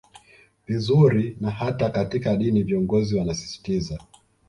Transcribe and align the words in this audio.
vizuri 0.67 1.37
na 1.41 1.51
hata 1.51 1.89
katika 1.89 2.35
dini 2.37 2.63
viongozi 2.63 3.15
wanasisitiza 3.19 3.99